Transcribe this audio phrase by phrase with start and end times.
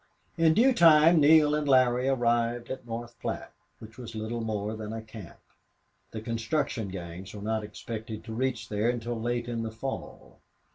[0.35, 4.93] In due time Neale and Larry arrived at North Platte, which was little more than
[4.93, 5.37] a camp.
[6.09, 10.39] The construction gangs were not expected to reach there until late in the fall.